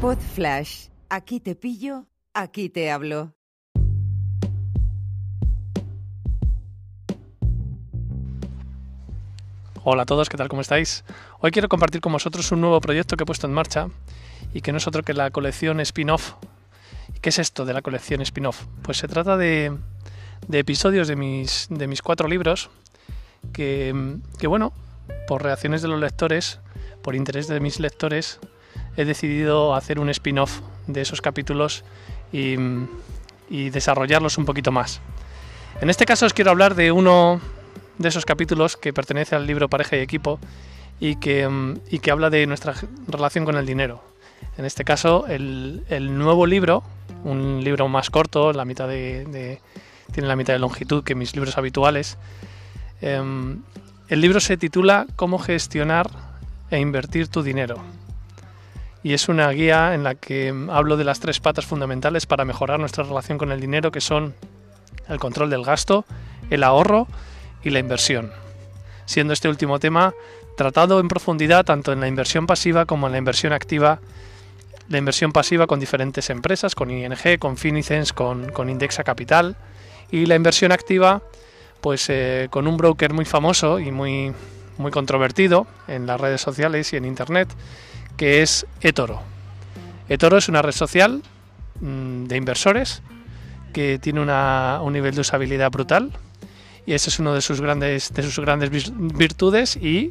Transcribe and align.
Pod 0.00 0.16
Flash. 0.16 0.86
Aquí 1.10 1.40
te 1.40 1.54
pillo, 1.54 2.06
aquí 2.32 2.70
te 2.70 2.90
hablo. 2.90 3.34
Hola 9.84 10.04
a 10.04 10.06
todos, 10.06 10.30
¿qué 10.30 10.38
tal? 10.38 10.48
¿Cómo 10.48 10.62
estáis? 10.62 11.04
Hoy 11.40 11.50
quiero 11.50 11.68
compartir 11.68 12.00
con 12.00 12.14
vosotros 12.14 12.50
un 12.50 12.62
nuevo 12.62 12.80
proyecto 12.80 13.18
que 13.18 13.24
he 13.24 13.26
puesto 13.26 13.46
en 13.46 13.52
marcha 13.52 13.88
y 14.54 14.62
que 14.62 14.72
no 14.72 14.78
es 14.78 14.86
otro 14.86 15.02
que 15.02 15.12
la 15.12 15.30
colección 15.30 15.80
spin-off. 15.80 16.32
¿Qué 17.20 17.28
es 17.28 17.38
esto 17.38 17.66
de 17.66 17.74
la 17.74 17.82
colección 17.82 18.22
spin-off? 18.22 18.64
Pues 18.80 18.96
se 18.96 19.06
trata 19.06 19.36
de, 19.36 19.76
episodios 20.50 21.08
de 21.08 21.16
mis, 21.16 21.66
de 21.68 21.86
mis 21.86 22.00
cuatro 22.00 22.26
libros 22.26 22.70
que, 23.52 24.16
que, 24.38 24.46
bueno, 24.46 24.72
por 25.28 25.42
reacciones 25.42 25.82
de 25.82 25.88
los 25.88 26.00
lectores, 26.00 26.58
por 27.02 27.14
interés 27.14 27.48
de 27.48 27.60
mis 27.60 27.80
lectores, 27.80 28.40
he 28.96 29.04
decidido 29.04 29.74
hacer 29.74 29.98
un 29.98 30.10
spin-off 30.10 30.60
de 30.86 31.00
esos 31.00 31.20
capítulos 31.20 31.84
y, 32.32 32.56
desarrollarlos 33.48 34.38
un 34.38 34.44
poquito 34.44 34.70
más. 34.70 35.00
En 35.80 35.90
este 35.90 36.06
caso 36.06 36.26
os 36.26 36.32
quiero 36.32 36.50
hablar 36.50 36.74
de 36.74 36.92
uno 36.92 37.40
de 37.98 38.08
esos 38.08 38.24
capítulos 38.24 38.76
que 38.76 38.92
pertenece 38.92 39.34
al 39.34 39.46
libro 39.46 39.68
Pareja 39.68 39.96
y 39.96 40.00
Equipo 40.00 40.38
y 41.00 41.16
que, 41.16 41.44
habla 42.10 42.30
de 42.30 42.46
nuestra 42.46 42.74
relación 43.08 43.44
con 43.44 43.56
el 43.56 43.66
dinero. 43.66 44.02
En 44.56 44.64
este 44.64 44.84
caso, 44.84 45.26
el, 45.26 45.82
nuevo 46.16 46.46
libro, 46.46 46.82
un 47.24 47.62
libro 47.64 47.88
más 47.88 48.10
corto, 48.10 48.52
la 48.52 48.64
mitad 48.64 48.86
de, 48.86 49.60
tiene 50.12 50.28
la 50.28 50.36
mitad 50.36 50.52
de 50.52 50.58
longitud 50.58 51.02
que 51.02 51.14
mis 51.14 51.34
libros 51.34 51.58
habituales. 51.58 52.18
Eh, 53.00 53.20
el 54.08 54.20
libro 54.20 54.40
se 54.40 54.56
titula 54.56 55.06
Cómo 55.16 55.38
gestionar 55.38 56.08
e 56.70 56.78
invertir 56.78 57.28
tu 57.28 57.42
dinero. 57.42 57.76
Y 59.02 59.14
es 59.14 59.28
una 59.28 59.50
guía 59.50 59.94
en 59.94 60.04
la 60.04 60.14
que 60.14 60.54
hablo 60.70 60.96
de 60.96 61.04
las 61.04 61.20
tres 61.20 61.40
patas 61.40 61.64
fundamentales 61.64 62.26
para 62.26 62.44
mejorar 62.44 62.78
nuestra 62.78 63.04
relación 63.04 63.38
con 63.38 63.50
el 63.50 63.60
dinero, 63.60 63.90
que 63.90 64.00
son 64.00 64.34
el 65.08 65.18
control 65.18 65.50
del 65.50 65.64
gasto, 65.64 66.04
el 66.50 66.62
ahorro 66.62 67.06
y 67.62 67.70
la 67.70 67.78
inversión. 67.78 68.30
Siendo 69.06 69.32
este 69.32 69.48
último 69.48 69.78
tema 69.78 70.12
tratado 70.56 71.00
en 71.00 71.08
profundidad 71.08 71.64
tanto 71.64 71.92
en 71.92 72.00
la 72.00 72.08
inversión 72.08 72.46
pasiva 72.46 72.84
como 72.84 73.06
en 73.06 73.12
la 73.12 73.18
inversión 73.18 73.54
activa. 73.54 74.00
La 74.90 74.98
inversión 74.98 75.32
pasiva 75.32 75.66
con 75.66 75.80
diferentes 75.80 76.28
empresas, 76.28 76.74
con 76.74 76.90
ING, 76.90 77.38
con 77.38 77.56
Finicens, 77.56 78.12
con, 78.12 78.50
con 78.52 78.68
Indexa 78.68 79.02
Capital. 79.02 79.56
Y 80.10 80.26
la 80.26 80.34
inversión 80.34 80.72
activa, 80.72 81.22
pues 81.80 82.10
eh, 82.10 82.48
con 82.50 82.66
un 82.66 82.76
broker 82.76 83.14
muy 83.14 83.24
famoso 83.24 83.78
y 83.78 83.90
muy, 83.90 84.34
muy 84.76 84.90
controvertido 84.90 85.66
en 85.88 86.06
las 86.06 86.20
redes 86.20 86.40
sociales 86.40 86.92
y 86.92 86.96
en 86.96 87.06
Internet, 87.06 87.48
que 88.20 88.42
es 88.42 88.66
eToro. 88.82 89.22
eToro 90.10 90.36
es 90.36 90.50
una 90.50 90.60
red 90.60 90.72
social 90.72 91.22
mmm, 91.80 92.24
de 92.26 92.36
inversores 92.36 93.00
que 93.72 93.98
tiene 93.98 94.20
una, 94.20 94.80
un 94.82 94.92
nivel 94.92 95.14
de 95.14 95.22
usabilidad 95.22 95.70
brutal 95.70 96.12
y 96.84 96.92
ese 96.92 97.08
es 97.08 97.18
uno 97.18 97.32
de 97.32 97.40
sus 97.40 97.62
grandes, 97.62 98.12
de 98.12 98.22
sus 98.22 98.38
grandes 98.38 98.68
virtudes 99.16 99.74
y 99.74 100.10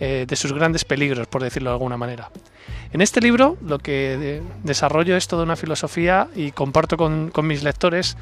eh, 0.00 0.24
de 0.26 0.34
sus 0.34 0.52
grandes 0.52 0.84
peligros, 0.84 1.28
por 1.28 1.40
decirlo 1.40 1.70
de 1.70 1.74
alguna 1.74 1.96
manera. 1.96 2.32
En 2.92 3.00
este 3.00 3.20
libro 3.20 3.56
lo 3.64 3.78
que 3.78 4.16
de, 4.18 4.42
desarrollo 4.64 5.16
es 5.16 5.28
toda 5.28 5.44
una 5.44 5.54
filosofía 5.54 6.26
y 6.34 6.50
comparto 6.50 6.96
con, 6.96 7.30
mis 7.44 7.62
lectores 7.62 8.16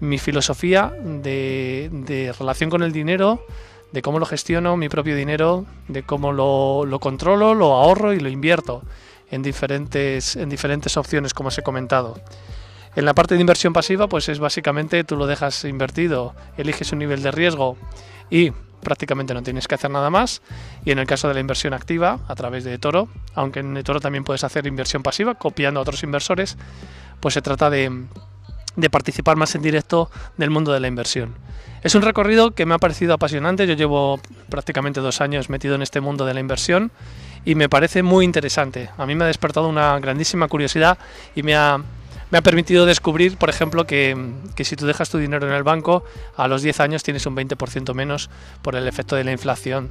mi 0.00 0.18
filosofía 0.18 0.92
de, 1.02 2.34
relación 2.38 2.68
con 2.68 2.82
el 2.82 2.92
dinero, 2.92 3.42
de 3.92 4.02
cómo 4.02 4.18
lo 4.18 4.26
gestiono, 4.26 4.76
mi 4.76 4.88
propio 4.88 5.16
dinero, 5.16 5.66
de 5.88 6.02
cómo 6.02 6.32
lo, 6.32 6.84
lo 6.86 7.00
controlo, 7.00 7.54
lo 7.54 7.74
ahorro 7.74 8.12
y 8.12 8.20
lo 8.20 8.28
invierto 8.28 8.82
en 9.30 9.42
diferentes, 9.42 10.36
en 10.36 10.48
diferentes 10.48 10.96
opciones, 10.96 11.34
como 11.34 11.48
os 11.48 11.58
he 11.58 11.62
comentado. 11.62 12.20
En 12.96 13.04
la 13.04 13.14
parte 13.14 13.34
de 13.34 13.40
inversión 13.40 13.72
pasiva, 13.72 14.08
pues 14.08 14.28
es 14.28 14.40
básicamente 14.40 15.04
tú 15.04 15.16
lo 15.16 15.26
dejas 15.26 15.64
invertido, 15.64 16.34
eliges 16.56 16.92
un 16.92 16.98
nivel 16.98 17.22
de 17.22 17.30
riesgo 17.30 17.76
y 18.30 18.52
prácticamente 18.82 19.34
no 19.34 19.42
tienes 19.42 19.68
que 19.68 19.76
hacer 19.76 19.90
nada 19.90 20.10
más. 20.10 20.42
Y 20.84 20.90
en 20.90 20.98
el 20.98 21.06
caso 21.06 21.28
de 21.28 21.34
la 21.34 21.40
inversión 21.40 21.72
activa, 21.72 22.18
a 22.26 22.34
través 22.34 22.64
de 22.64 22.78
Toro, 22.78 23.08
aunque 23.34 23.60
en 23.60 23.80
Toro 23.84 24.00
también 24.00 24.24
puedes 24.24 24.42
hacer 24.42 24.66
inversión 24.66 25.02
pasiva, 25.02 25.34
copiando 25.36 25.78
a 25.78 25.82
otros 25.82 26.02
inversores, 26.02 26.56
pues 27.20 27.34
se 27.34 27.42
trata 27.42 27.70
de, 27.70 28.06
de 28.76 28.90
participar 28.90 29.36
más 29.36 29.54
en 29.54 29.62
directo 29.62 30.10
del 30.36 30.50
mundo 30.50 30.72
de 30.72 30.80
la 30.80 30.88
inversión. 30.88 31.34
Es 31.82 31.94
un 31.94 32.02
recorrido 32.02 32.50
que 32.50 32.66
me 32.66 32.74
ha 32.74 32.78
parecido 32.78 33.14
apasionante, 33.14 33.66
yo 33.66 33.74
llevo 33.74 34.20
prácticamente 34.50 35.00
dos 35.00 35.20
años 35.20 35.48
metido 35.48 35.74
en 35.74 35.82
este 35.82 36.00
mundo 36.00 36.26
de 36.26 36.34
la 36.34 36.40
inversión 36.40 36.90
y 37.44 37.54
me 37.54 37.70
parece 37.70 38.02
muy 38.02 38.24
interesante. 38.24 38.90
A 38.98 39.06
mí 39.06 39.14
me 39.14 39.24
ha 39.24 39.28
despertado 39.28 39.68
una 39.68 39.98
grandísima 39.98 40.46
curiosidad 40.48 40.98
y 41.34 41.42
me 41.42 41.56
ha, 41.56 41.78
me 42.30 42.38
ha 42.38 42.42
permitido 42.42 42.84
descubrir, 42.84 43.38
por 43.38 43.48
ejemplo, 43.48 43.86
que, 43.86 44.14
que, 44.54 44.64
si 44.64 44.76
tú 44.76 44.86
dejas 44.86 45.08
tu 45.08 45.16
dinero 45.16 45.46
en 45.48 45.54
el 45.54 45.62
banco, 45.62 46.04
a 46.36 46.48
los 46.48 46.60
10 46.60 46.80
años 46.80 47.02
tienes 47.02 47.24
un 47.24 47.34
20% 47.34 47.94
menos 47.94 48.28
por 48.60 48.76
el 48.76 48.86
efecto 48.86 49.16
de 49.16 49.24
la 49.24 49.32
inflación. 49.32 49.90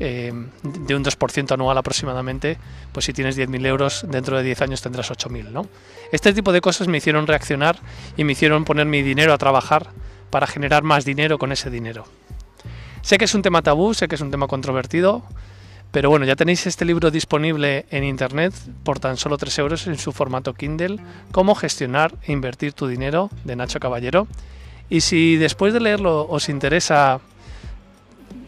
Eh, 0.00 0.32
de 0.62 0.94
un 0.94 1.04
2% 1.04 1.52
anual 1.52 1.76
aproximadamente, 1.76 2.56
pues 2.92 3.06
si 3.06 3.12
tienes 3.12 3.36
10.000 3.36 3.66
euros, 3.66 4.06
dentro 4.08 4.36
de 4.36 4.44
10 4.44 4.62
años 4.62 4.80
tendrás 4.80 5.10
8.000. 5.10 5.50
¿no? 5.50 5.66
Este 6.12 6.32
tipo 6.32 6.52
de 6.52 6.60
cosas 6.60 6.86
me 6.88 6.98
hicieron 6.98 7.26
reaccionar 7.26 7.78
y 8.16 8.24
me 8.24 8.32
hicieron 8.32 8.64
poner 8.64 8.86
mi 8.86 9.02
dinero 9.02 9.32
a 9.32 9.38
trabajar 9.38 9.88
para 10.30 10.46
generar 10.46 10.82
más 10.82 11.04
dinero 11.04 11.38
con 11.38 11.52
ese 11.52 11.70
dinero. 11.70 12.04
Sé 13.02 13.18
que 13.18 13.24
es 13.24 13.34
un 13.34 13.42
tema 13.42 13.62
tabú, 13.62 13.94
sé 13.94 14.06
que 14.08 14.14
es 14.14 14.20
un 14.20 14.30
tema 14.30 14.46
controvertido, 14.46 15.24
pero 15.90 16.10
bueno, 16.10 16.26
ya 16.26 16.36
tenéis 16.36 16.66
este 16.66 16.84
libro 16.84 17.10
disponible 17.10 17.86
en 17.90 18.04
internet 18.04 18.52
por 18.84 18.98
tan 18.98 19.16
solo 19.16 19.38
3 19.38 19.58
euros 19.60 19.86
en 19.86 19.96
su 19.96 20.12
formato 20.12 20.52
Kindle, 20.52 20.98
Cómo 21.32 21.54
gestionar 21.54 22.14
e 22.22 22.32
invertir 22.32 22.74
tu 22.74 22.86
dinero, 22.86 23.30
de 23.44 23.56
Nacho 23.56 23.80
Caballero. 23.80 24.28
Y 24.90 25.00
si 25.00 25.36
después 25.36 25.72
de 25.72 25.80
leerlo 25.80 26.26
os 26.28 26.48
interesa 26.48 27.20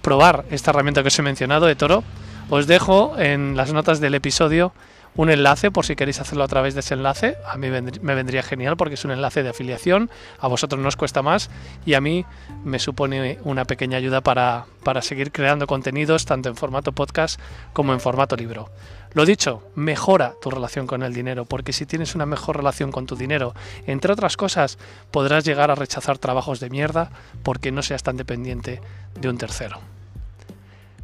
probar 0.02 0.44
esta 0.50 0.70
herramienta 0.70 1.02
que 1.02 1.08
os 1.08 1.18
he 1.18 1.22
mencionado 1.22 1.66
de 1.66 1.76
Toro, 1.76 2.04
os 2.48 2.66
dejo 2.66 3.14
en 3.18 3.56
las 3.56 3.72
notas 3.72 4.00
del 4.00 4.14
episodio 4.14 4.72
un 5.16 5.30
enlace 5.30 5.70
por 5.70 5.84
si 5.84 5.96
queréis 5.96 6.20
hacerlo 6.20 6.44
a 6.44 6.48
través 6.48 6.74
de 6.74 6.80
ese 6.80 6.94
enlace. 6.94 7.36
A 7.46 7.56
mí 7.56 7.68
me 7.68 8.14
vendría 8.14 8.42
genial 8.42 8.76
porque 8.76 8.94
es 8.94 9.04
un 9.04 9.10
enlace 9.10 9.42
de 9.42 9.50
afiliación, 9.50 10.10
a 10.38 10.48
vosotros 10.48 10.80
no 10.80 10.88
os 10.88 10.96
cuesta 10.96 11.22
más 11.22 11.50
y 11.84 11.94
a 11.94 12.00
mí 12.00 12.24
me 12.64 12.78
supone 12.78 13.38
una 13.44 13.64
pequeña 13.64 13.98
ayuda 13.98 14.20
para, 14.20 14.66
para 14.84 15.02
seguir 15.02 15.32
creando 15.32 15.66
contenidos 15.66 16.24
tanto 16.24 16.48
en 16.48 16.56
formato 16.56 16.92
podcast 16.92 17.40
como 17.72 17.92
en 17.92 18.00
formato 18.00 18.36
libro. 18.36 18.70
Lo 19.12 19.24
dicho, 19.24 19.64
mejora 19.74 20.34
tu 20.40 20.50
relación 20.50 20.86
con 20.86 21.02
el 21.02 21.12
dinero, 21.12 21.44
porque 21.44 21.72
si 21.72 21.84
tienes 21.84 22.14
una 22.14 22.26
mejor 22.26 22.56
relación 22.56 22.92
con 22.92 23.06
tu 23.06 23.16
dinero, 23.16 23.54
entre 23.86 24.12
otras 24.12 24.36
cosas, 24.36 24.78
podrás 25.10 25.44
llegar 25.44 25.72
a 25.72 25.74
rechazar 25.74 26.18
trabajos 26.18 26.60
de 26.60 26.70
mierda 26.70 27.10
porque 27.42 27.72
no 27.72 27.82
seas 27.82 28.04
tan 28.04 28.16
dependiente 28.16 28.80
de 29.20 29.28
un 29.28 29.36
tercero. 29.36 29.80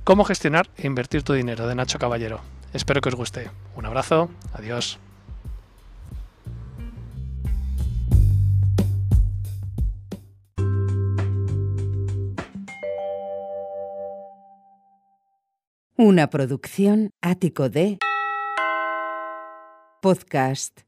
Cómo 0.07 0.25
gestionar 0.25 0.71
e 0.77 0.87
invertir 0.87 1.25
tu 1.25 1.33
dinero 1.33 1.67
de 1.67 1.75
Nacho 1.75 1.99
Caballero. 1.99 2.39
Espero 2.73 3.01
que 3.01 3.09
os 3.09 3.17
guste. 3.17 3.51
Un 3.75 3.87
abrazo, 3.87 4.31
adiós. 4.53 5.01
Una 15.97 16.31
producción 16.31 17.11
ático 17.21 17.69
de 17.69 17.99
podcast 20.01 20.83